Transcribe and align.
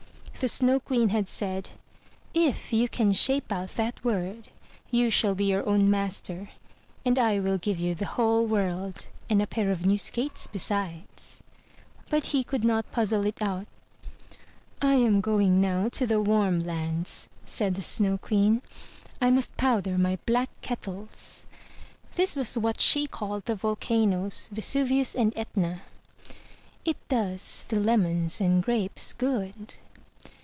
The 0.39 0.47
Snow 0.47 0.79
Queen 0.79 1.09
had 1.09 1.27
said, 1.27 1.69
If 2.33 2.73
you 2.73 2.89
can 2.89 3.11
shape 3.11 3.51
out 3.51 3.69
that 3.75 4.03
word, 4.03 4.49
you 4.89 5.11
shall 5.11 5.35
be 5.35 5.45
your 5.45 5.63
own 5.69 5.87
master, 5.91 6.49
and 7.05 7.19
I 7.19 7.39
will 7.39 7.59
give 7.59 7.79
you 7.79 7.93
the 7.93 8.07
whole 8.07 8.47
world 8.47 9.09
and 9.29 9.39
a 9.39 9.45
pair 9.45 9.69
of 9.69 9.85
new 9.85 9.99
skates 9.99 10.47
besides/' 10.51 11.41
But 12.09 12.27
he 12.33 12.43
could 12.43 12.63
not 12.63 12.91
puzzle 12.91 13.27
it 13.27 13.39
out. 13.39 13.67
"I 14.81 14.95
am 14.95 15.21
going 15.21 15.61
now 15.61 15.89
to 15.89 16.07
the 16.07 16.19
warm 16.19 16.61
lands,*' 16.61 17.29
said 17.45 17.75
the 17.75 17.83
Snow 17.83 18.17
Queen. 18.17 18.63
"I 19.21 19.29
must 19.29 19.55
powder 19.57 19.95
my 19.95 20.17
black 20.25 20.49
kettles." 20.61 21.45
(This 22.15 22.35
was 22.35 22.57
what 22.57 22.81
she 22.81 23.05
called 23.05 23.45
the 23.45 23.53
volcanoes, 23.53 24.49
Vesuvius 24.51 25.13
and 25.13 25.33
Etna.)" 25.35 25.83
It 26.83 26.97
does 27.09 27.63
the 27.69 27.77
lemons 27.79 28.41
and 28.41 28.63
grapes 28.63 29.13
good." 29.13 29.75